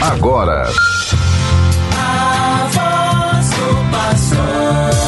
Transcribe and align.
agora. 0.00 0.68
A 1.96 2.68
voz 2.72 3.50
do 3.50 3.90
pastor. 3.90 5.00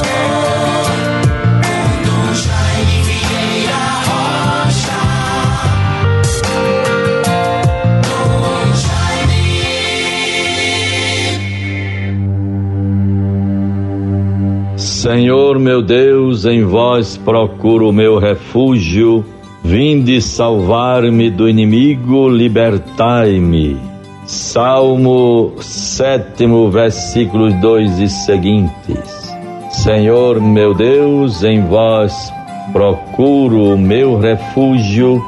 Senhor 15.03 15.59
meu 15.59 15.83
Deus, 15.83 16.45
em 16.45 16.63
vós 16.63 17.17
procuro 17.17 17.89
o 17.89 17.93
meu 17.93 18.21
refúgio. 18.21 19.25
Vinde 19.65 20.23
salvar-me 20.23 21.29
do 21.29 21.49
inimigo, 21.49 22.29
libertai-me. 22.29 23.92
Salmo 24.33 25.53
7, 25.61 26.47
versículos 26.71 27.53
2 27.61 27.99
e 27.99 28.09
seguintes. 28.09 29.31
Senhor 29.71 30.41
meu 30.41 30.73
Deus, 30.73 31.45
em 31.45 31.63
vós 31.67 32.33
procuro 32.73 33.75
o 33.75 33.79
meu 33.79 34.19
refúgio. 34.19 35.23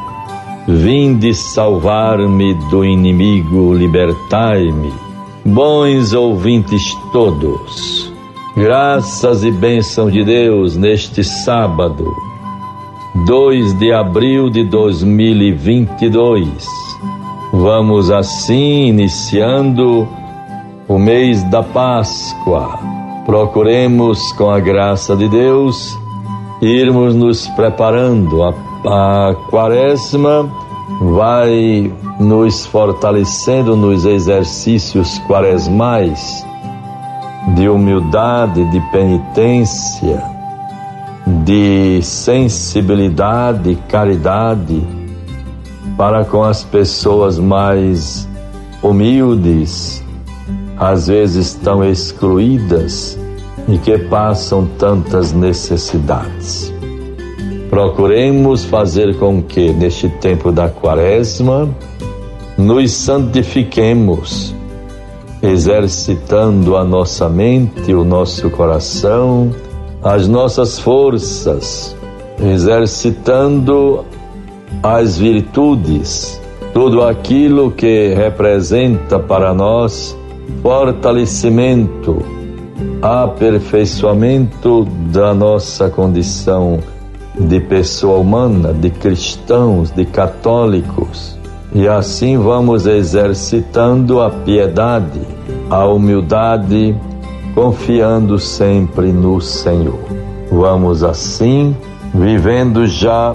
Vinde 0.66 1.34
salvar-me 1.34 2.54
do 2.70 2.82
inimigo, 2.82 3.74
libertai-me. 3.74 4.90
Bons 5.44 6.14
ouvintes 6.14 6.96
todos, 7.12 8.10
graças 8.56 9.44
e 9.44 9.50
bênção 9.50 10.08
de 10.08 10.24
Deus 10.24 10.78
neste 10.78 11.22
sábado 11.22 12.10
2 13.26 13.74
de 13.74 13.92
abril 13.92 14.48
de 14.48 14.64
2022. 14.64 16.83
Vamos 17.52 18.10
assim 18.10 18.88
iniciando 18.88 20.08
o 20.88 20.98
mês 20.98 21.42
da 21.44 21.62
Páscoa. 21.62 22.78
Procuremos, 23.24 24.32
com 24.32 24.50
a 24.50 24.60
graça 24.60 25.16
de 25.16 25.28
Deus, 25.28 25.96
irmos 26.60 27.14
nos 27.14 27.46
preparando. 27.48 28.42
A, 28.42 28.50
a 28.86 29.34
Quaresma 29.50 30.50
vai 31.00 31.92
nos 32.20 32.66
fortalecendo 32.66 33.76
nos 33.76 34.04
exercícios 34.04 35.18
quaresmais 35.20 36.44
de 37.54 37.68
humildade, 37.68 38.64
de 38.70 38.80
penitência 38.90 40.34
de 41.26 42.02
sensibilidade 42.02 43.76
caridade 43.88 45.03
para 45.96 46.24
com 46.24 46.42
as 46.42 46.64
pessoas 46.64 47.38
mais 47.38 48.28
humildes, 48.82 50.02
às 50.76 51.06
vezes 51.06 51.54
tão 51.54 51.84
excluídas 51.84 53.18
e 53.68 53.78
que 53.78 53.96
passam 53.98 54.66
tantas 54.78 55.32
necessidades. 55.32 56.72
Procuremos 57.70 58.64
fazer 58.64 59.16
com 59.18 59.42
que, 59.42 59.72
neste 59.72 60.08
tempo 60.08 60.52
da 60.52 60.68
Quaresma, 60.68 61.68
nos 62.56 62.92
santifiquemos, 62.92 64.54
exercitando 65.42 66.76
a 66.76 66.84
nossa 66.84 67.28
mente, 67.28 67.92
o 67.92 68.04
nosso 68.04 68.48
coração, 68.50 69.50
as 70.02 70.28
nossas 70.28 70.78
forças, 70.78 71.96
exercitando 72.38 74.04
as 74.82 75.18
virtudes, 75.18 76.40
tudo 76.72 77.02
aquilo 77.02 77.70
que 77.70 78.14
representa 78.14 79.18
para 79.18 79.54
nós 79.54 80.16
fortalecimento, 80.62 82.24
aperfeiçoamento 83.00 84.84
da 85.12 85.32
nossa 85.34 85.88
condição 85.88 86.80
de 87.38 87.60
pessoa 87.60 88.18
humana, 88.18 88.72
de 88.72 88.90
cristãos, 88.90 89.90
de 89.90 90.04
católicos. 90.04 91.38
E 91.74 91.88
assim 91.88 92.38
vamos 92.38 92.86
exercitando 92.86 94.20
a 94.20 94.30
piedade, 94.30 95.20
a 95.68 95.84
humildade, 95.86 96.96
confiando 97.54 98.38
sempre 98.38 99.12
no 99.12 99.40
Senhor. 99.40 99.98
Vamos 100.50 101.02
assim, 101.02 101.76
vivendo 102.14 102.86
já 102.86 103.34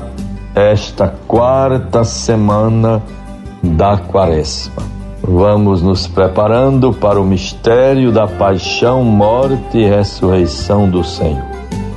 esta 0.55 1.13
quarta 1.27 2.03
semana 2.03 3.01
da 3.61 3.97
Quaresma. 3.97 4.83
Vamos 5.21 5.81
nos 5.81 6.07
preparando 6.07 6.93
para 6.93 7.19
o 7.19 7.25
mistério 7.25 8.11
da 8.11 8.27
paixão, 8.27 9.03
morte 9.03 9.77
e 9.77 9.87
ressurreição 9.87 10.89
do 10.89 11.03
Senhor. 11.03 11.43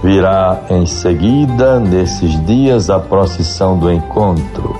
Virá 0.03 0.61
em 0.69 0.85
seguida, 0.85 1.79
nesses 1.79 2.45
dias, 2.45 2.91
a 2.91 2.99
procissão 2.99 3.79
do 3.79 3.91
encontro. 3.91 4.77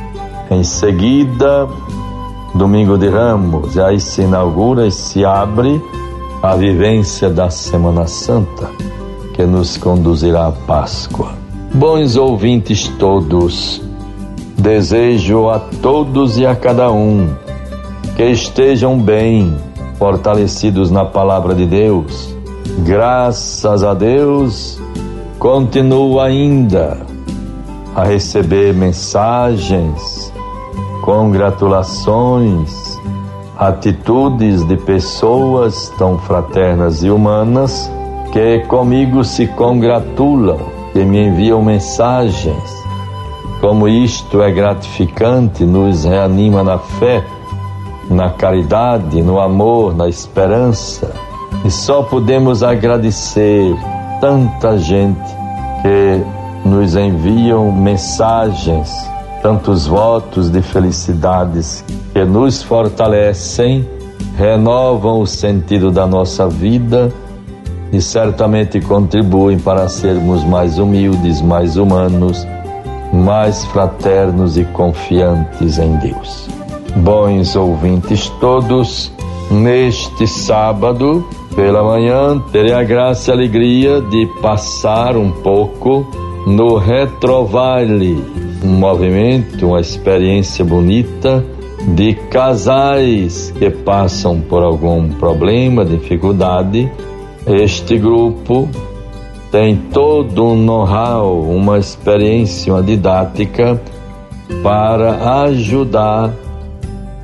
Em 0.51 0.65
seguida, 0.65 1.69
domingo 2.55 2.99
de 2.99 3.09
Ramos, 3.09 3.79
aí 3.79 4.01
se 4.01 4.23
inaugura 4.23 4.87
e 4.87 4.91
se 4.91 5.25
abre 5.25 5.81
a 6.43 6.57
vivência 6.57 7.31
da 7.31 7.49
Semana 7.49 8.07
Santa 8.07 8.69
que 9.33 9.47
nos 9.47 9.77
conduzirá 9.77 10.49
à 10.49 10.53
Páscoa. 10.53 11.42
Bons 11.75 12.17
ouvintes 12.17 12.87
todos, 12.99 13.81
desejo 14.59 15.49
a 15.49 15.59
todos 15.59 16.37
e 16.37 16.45
a 16.45 16.55
cada 16.55 16.93
um 16.93 17.35
que 18.15 18.25
estejam 18.25 18.99
bem, 18.99 19.57
fortalecidos 19.99 20.91
na 20.91 21.07
palavra 21.07 21.55
de 21.55 21.65
Deus. 21.65 22.37
Graças 22.85 23.83
a 23.83 23.95
Deus, 23.95 24.79
continuo 25.39 26.21
ainda 26.21 27.07
a 27.97 28.05
receber 28.05 28.75
mensagens, 28.75 30.31
congratulações, 31.01 33.01
atitudes 33.59 34.63
de 34.65 34.77
pessoas 34.77 35.91
tão 35.97 36.19
fraternas 36.19 37.03
e 37.03 37.11
humanas 37.11 37.91
que 38.31 38.59
comigo 38.67 39.25
se 39.25 39.47
congratulam, 39.47 40.72
que 40.93 41.05
me 41.05 41.27
enviam 41.27 41.63
mensagens. 41.63 42.83
Como 43.61 43.89
isto 43.89 44.43
é 44.43 44.51
gratificante, 44.51 45.65
nos 45.65 46.05
reanima 46.05 46.63
na 46.63 46.79
fé, 46.79 47.25
na 48.11 48.31
caridade, 48.31 49.23
no 49.23 49.41
amor, 49.41 49.95
na 49.95 50.09
esperança. 50.09 51.13
E 51.65 51.71
só 51.71 52.03
podemos 52.03 52.63
agradecer 52.63 53.75
tanta 54.21 54.77
gente 54.79 55.21
que 55.83 56.69
nos 56.69 56.97
enviam 56.97 57.71
mensagens 57.73 58.91
tantos 59.43 59.89
votos 59.89 60.49
de 60.49 60.63
felicidades 60.63 61.85
que 62.13 62.25
nos 62.25 62.63
fortalecem, 62.63 63.87
renovam 64.37 65.21
o 65.21 65.27
sentido 65.27 65.91
da 65.91 66.07
nossa 66.07 66.49
vida 66.49 67.13
e 67.93 68.01
certamente 68.01 68.81
contribuem 68.81 69.59
para 69.59 69.89
sermos 69.89 70.43
mais 70.45 70.79
humildes, 70.79 71.43
mais 71.43 71.77
humanos, 71.77 72.47
mais 73.13 73.65
fraternos 73.67 74.57
e 74.57 74.65
confiantes 74.65 75.79
em 75.79 75.95
Deus. 75.97 76.49
Bons 76.97 77.55
ouvintes 77.55 78.29
todos, 78.41 79.13
neste 79.51 80.27
sábado, 80.27 81.29
pela 81.55 81.83
manhã, 81.83 82.43
terei 82.51 82.73
a 82.73 82.83
graça 82.83 83.31
e 83.31 83.33
a 83.33 83.37
alegria 83.37 84.01
de 84.01 84.27
passar 84.41 85.17
um 85.17 85.31
pouco 85.31 86.07
no 86.47 86.77
Retrovale, 86.77 88.25
um 88.65 88.69
movimento, 88.69 89.67
uma 89.67 89.81
experiência 89.81 90.65
bonita 90.65 91.45
de 91.95 92.15
casais 92.15 93.53
que 93.59 93.69
passam 93.71 94.41
por 94.41 94.63
algum 94.63 95.09
problema, 95.11 95.85
dificuldade. 95.85 96.91
Este 97.47 97.99
grupo 97.99 98.69
tem 99.51 99.77
todo 99.77 100.47
um 100.47 100.57
know-how, 100.57 101.43
uma 101.43 101.77
experiência, 101.77 102.73
uma 102.73 102.83
didática 102.83 103.81
para 104.63 105.43
ajudar 105.43 106.31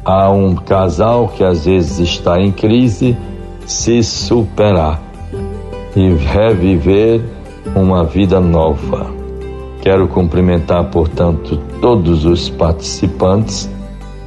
a 0.04 0.30
um 0.30 0.56
casal 0.56 1.28
que 1.28 1.44
às 1.44 1.66
vezes 1.66 2.00
está 2.00 2.40
em 2.40 2.50
crise 2.50 3.16
se 3.64 4.02
superar 4.02 5.00
e 5.94 6.14
reviver 6.14 7.22
uma 7.76 8.02
vida 8.04 8.40
nova. 8.40 9.06
Quero 9.80 10.08
cumprimentar, 10.08 10.84
portanto, 10.90 11.60
todos 11.80 12.24
os 12.24 12.48
participantes 12.50 13.70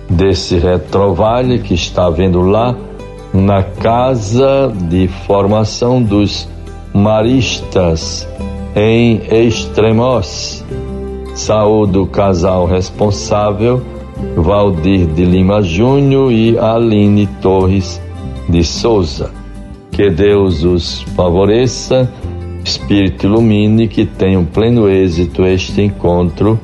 desse 0.10 0.58
retrovale 0.58 1.60
que 1.60 1.74
está 1.74 2.10
vendo 2.10 2.42
lá 2.42 2.76
na 3.34 3.64
Casa 3.64 4.72
de 4.90 5.08
Formação 5.26 6.02
dos 6.02 6.48
Maristas 6.94 8.28
em 8.76 9.22
Extremos. 9.32 10.64
Saúde 11.34 11.98
o 11.98 12.06
casal 12.06 12.66
responsável 12.66 13.82
Valdir 14.36 15.08
de 15.08 15.24
Lima 15.24 15.62
Júnior 15.62 16.32
e 16.32 16.58
Aline 16.58 17.28
Torres 17.42 18.02
de 18.50 18.64
Souza. 18.64 19.32
Que 19.92 20.10
Deus 20.10 20.64
os 20.64 21.02
favoreça, 21.16 22.12
Espírito 22.64 23.26
ilumine, 23.26 23.88
que 23.88 24.06
tenham 24.06 24.46
pleno 24.46 24.90
êxito 24.90 25.46
este 25.46 25.82
encontro 25.82 26.60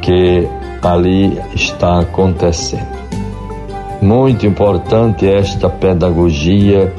que 0.00 0.48
ali 0.82 1.38
está 1.54 2.00
acontecendo. 2.00 2.93
Muito 4.04 4.46
importante 4.46 5.26
esta 5.26 5.70
pedagogia 5.70 6.92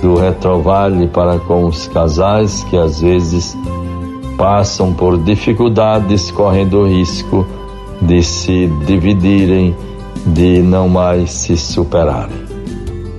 do 0.00 0.14
retrovale 0.14 1.08
para 1.08 1.40
com 1.40 1.64
os 1.64 1.88
casais 1.88 2.62
que 2.70 2.76
às 2.76 3.00
vezes 3.00 3.58
passam 4.38 4.94
por 4.94 5.18
dificuldades, 5.18 6.30
correndo 6.30 6.82
o 6.82 6.86
risco 6.86 7.44
de 8.00 8.22
se 8.22 8.68
dividirem, 8.86 9.74
de 10.24 10.62
não 10.62 10.88
mais 10.88 11.32
se 11.32 11.56
superarem. 11.56 12.46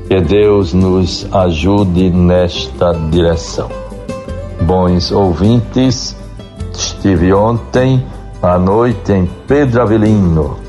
Que 0.07 0.21
Deus 0.21 0.73
nos 0.73 1.27
ajude 1.29 2.09
nesta 2.09 2.93
direção. 3.11 3.67
Bons 4.61 5.11
ouvintes, 5.11 6.15
estive 6.73 7.33
ontem 7.33 8.01
à 8.41 8.57
noite 8.57 9.11
em 9.11 9.29
Pedro 9.45 9.81
Avelino, 9.81 10.66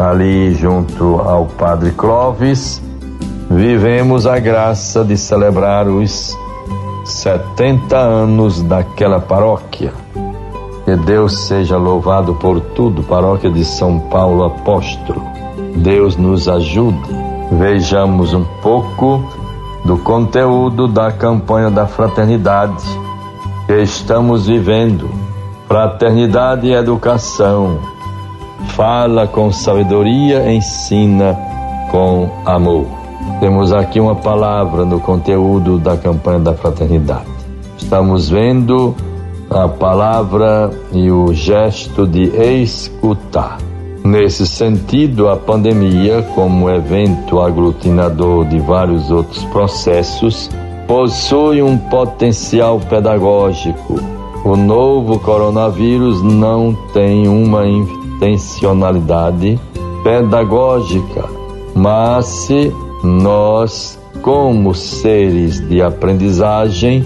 ali 0.00 0.54
junto 0.54 1.16
ao 1.16 1.46
Padre 1.46 1.90
Clóvis, 1.90 2.82
vivemos 3.50 4.26
a 4.26 4.38
graça 4.38 5.04
de 5.04 5.16
celebrar 5.16 5.86
os 5.86 6.36
70 7.04 7.96
anos 7.96 8.62
daquela 8.62 9.20
paróquia. 9.20 9.92
Que 10.84 10.96
Deus 10.96 11.46
seja 11.46 11.76
louvado 11.76 12.34
por 12.34 12.60
tudo, 12.60 13.02
paróquia 13.02 13.50
de 13.50 13.64
São 13.64 14.00
Paulo 14.00 14.44
Apóstolo. 14.44 15.22
Deus 15.76 16.16
nos 16.16 16.48
ajude. 16.48 16.98
Vejamos 17.52 18.32
um 18.32 18.44
pouco 18.62 19.22
do 19.84 19.98
conteúdo 19.98 20.88
da 20.88 21.12
campanha 21.12 21.70
da 21.70 21.86
fraternidade 21.86 22.84
que 23.66 23.74
estamos 23.82 24.46
vivendo 24.46 25.08
Fraternidade 25.70 26.66
e 26.66 26.72
educação. 26.72 27.78
Fala 28.68 29.26
com 29.26 29.50
sabedoria, 29.52 30.50
ensina 30.52 31.36
com 31.90 32.28
amor. 32.44 32.86
Temos 33.40 33.72
aqui 33.72 33.98
uma 33.98 34.14
palavra 34.14 34.84
no 34.84 35.00
conteúdo 35.00 35.78
da 35.78 35.96
campanha 35.96 36.38
da 36.38 36.54
fraternidade. 36.54 37.26
Estamos 37.76 38.28
vendo 38.28 38.94
a 39.50 39.66
palavra 39.66 40.70
e 40.92 41.10
o 41.10 41.32
gesto 41.32 42.06
de 42.06 42.24
escutar. 42.62 43.58
Nesse 44.04 44.46
sentido, 44.46 45.28
a 45.28 45.36
pandemia, 45.36 46.22
como 46.34 46.70
evento 46.70 47.40
aglutinador 47.40 48.46
de 48.46 48.58
vários 48.60 49.10
outros 49.10 49.44
processos, 49.46 50.48
possui 50.86 51.62
um 51.62 51.76
potencial 51.76 52.80
pedagógico 52.80 54.00
o 54.42 54.56
novo 54.56 55.18
coronavírus 55.18 56.22
não 56.22 56.74
tem 56.94 57.28
uma 57.28 57.66
intencionalidade 58.20 59.58
pedagógica, 60.04 61.24
mas 61.74 62.26
se 62.26 62.72
nós, 63.02 63.98
como 64.22 64.74
seres 64.74 65.60
de 65.68 65.80
aprendizagem, 65.80 67.04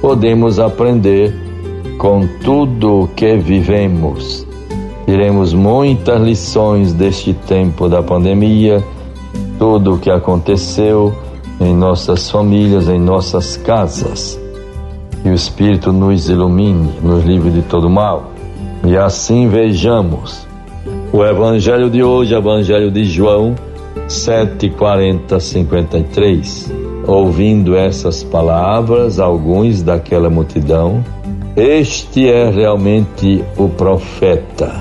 podemos 0.00 0.58
aprender 0.58 1.34
com 1.96 2.26
tudo 2.42 3.02
o 3.02 3.08
que 3.08 3.36
vivemos. 3.36 4.46
Tiremos 5.06 5.54
muitas 5.54 6.20
lições 6.20 6.92
deste 6.92 7.32
tempo 7.32 7.88
da 7.88 8.02
pandemia, 8.02 8.84
tudo 9.58 9.94
o 9.94 9.98
que 9.98 10.10
aconteceu 10.10 11.14
em 11.60 11.74
nossas 11.74 12.30
famílias, 12.30 12.88
em 12.88 12.98
nossas 12.98 13.56
casas 13.56 14.38
que 15.22 15.28
o 15.28 15.34
Espírito 15.34 15.92
nos 15.92 16.28
ilumine, 16.28 16.92
nos 17.00 17.24
livre 17.24 17.50
de 17.50 17.62
todo 17.62 17.88
mal. 17.88 18.31
E 18.84 18.96
assim 18.96 19.48
vejamos 19.48 20.46
o 21.12 21.24
Evangelho 21.24 21.88
de 21.88 22.02
hoje, 22.02 22.34
Evangelho 22.34 22.90
de 22.90 23.04
João 23.04 23.54
7:40 24.08 25.38
53. 25.38 26.72
Ouvindo 27.06 27.76
essas 27.76 28.24
palavras, 28.24 29.20
alguns 29.20 29.82
daquela 29.82 30.28
multidão, 30.28 31.04
este 31.56 32.28
é 32.28 32.50
realmente 32.50 33.44
o 33.56 33.68
profeta, 33.68 34.74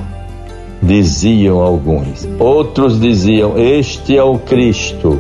diziam 0.82 1.60
alguns. 1.60 2.28
Outros 2.40 3.00
diziam, 3.00 3.58
este 3.58 4.18
é 4.18 4.24
o 4.24 4.40
Cristo. 4.40 5.20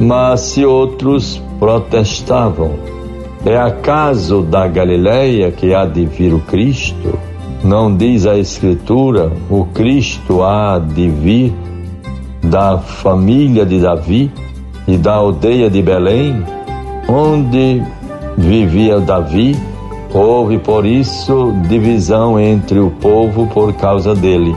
Mas 0.00 0.40
se 0.40 0.64
outros 0.64 1.40
protestavam, 1.58 2.72
é 3.44 3.56
acaso 3.56 4.42
da 4.42 4.66
Galileia 4.66 5.52
que 5.52 5.72
há 5.74 5.84
de 5.84 6.04
vir 6.04 6.34
o 6.34 6.40
Cristo? 6.40 7.18
Não 7.64 7.96
diz 7.96 8.26
a 8.26 8.36
Escritura, 8.36 9.32
o 9.50 9.64
Cristo 9.66 10.42
há 10.42 10.78
de 10.78 11.08
vir 11.08 11.54
da 12.42 12.78
família 12.78 13.66
de 13.66 13.80
Davi 13.80 14.30
e 14.86 14.96
da 14.96 15.14
aldeia 15.14 15.68
de 15.68 15.82
Belém, 15.82 16.44
onde 17.08 17.82
vivia 18.36 19.00
Davi, 19.00 19.56
houve 20.14 20.58
por 20.58 20.86
isso 20.86 21.52
divisão 21.68 22.38
entre 22.38 22.78
o 22.78 22.90
povo 22.90 23.46
por 23.48 23.72
causa 23.74 24.14
dele. 24.14 24.54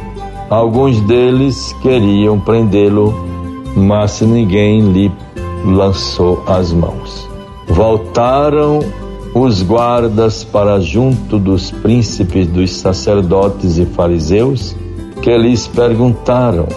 Alguns 0.49 0.99
deles 1.01 1.73
queriam 1.81 2.39
prendê-lo, 2.39 3.13
mas 3.75 4.21
ninguém 4.21 4.81
lhe 4.91 5.11
lançou 5.65 6.43
as 6.47 6.71
mãos. 6.71 7.27
Voltaram 7.67 8.79
os 9.33 9.61
guardas 9.61 10.43
para 10.43 10.79
junto 10.79 11.37
dos 11.37 11.71
príncipes 11.71 12.47
dos 12.47 12.71
sacerdotes 12.71 13.77
e 13.77 13.85
fariseus, 13.85 14.75
que 15.21 15.37
lhes 15.37 15.67
perguntaram: 15.67 16.67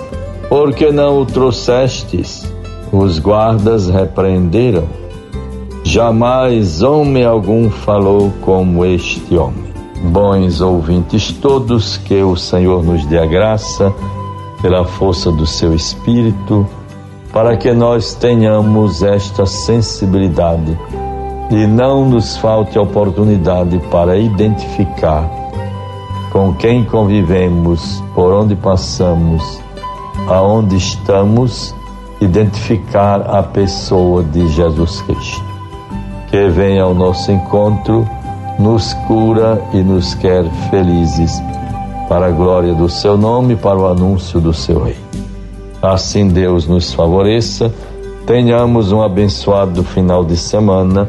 Por 0.48 0.74
que 0.74 0.90
não 0.90 1.20
o 1.20 1.26
trouxestes? 1.26 2.46
Os 2.92 3.18
guardas 3.18 3.88
repreenderam: 3.88 4.84
Jamais 5.82 6.82
homem 6.82 7.24
algum 7.24 7.70
falou 7.70 8.32
como 8.42 8.84
este 8.84 9.36
homem. 9.36 9.72
Bons 10.04 10.60
ouvintes 10.60 11.32
todos, 11.32 11.96
que 11.96 12.22
o 12.22 12.36
Senhor 12.36 12.84
nos 12.84 13.06
dê 13.06 13.18
a 13.18 13.26
graça, 13.26 13.92
pela 14.60 14.84
força 14.84 15.30
do 15.30 15.46
seu 15.46 15.74
Espírito, 15.74 16.66
para 17.32 17.56
que 17.56 17.72
nós 17.72 18.14
tenhamos 18.14 19.02
esta 19.02 19.46
sensibilidade 19.46 20.76
e 21.52 21.66
não 21.66 22.08
nos 22.08 22.36
falte 22.38 22.78
oportunidade 22.78 23.78
para 23.90 24.16
identificar 24.16 25.28
com 26.32 26.54
quem 26.54 26.82
convivemos, 26.82 28.02
por 28.14 28.32
onde 28.32 28.56
passamos, 28.56 29.60
aonde 30.26 30.76
estamos, 30.76 31.74
identificar 32.22 33.20
a 33.20 33.42
pessoa 33.42 34.22
de 34.22 34.48
Jesus 34.48 35.02
Cristo. 35.02 35.44
Que 36.30 36.48
venha 36.48 36.84
ao 36.84 36.94
nosso 36.94 37.30
encontro, 37.30 38.08
nos 38.58 38.94
cura 39.06 39.62
e 39.74 39.82
nos 39.82 40.14
quer 40.14 40.44
felizes, 40.70 41.42
para 42.08 42.28
a 42.28 42.30
glória 42.30 42.72
do 42.74 42.88
seu 42.88 43.18
nome 43.18 43.56
para 43.56 43.78
o 43.78 43.86
anúncio 43.86 44.40
do 44.40 44.54
seu 44.54 44.84
reino. 44.84 45.00
Assim 45.82 46.28
Deus 46.28 46.66
nos 46.66 46.94
favoreça, 46.94 47.70
tenhamos 48.26 48.90
um 48.90 49.02
abençoado 49.02 49.84
final 49.84 50.24
de 50.24 50.36
semana, 50.36 51.08